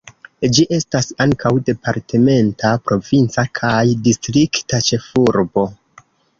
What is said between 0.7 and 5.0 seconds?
estas ankaŭ departementa, provinca kaj distrikta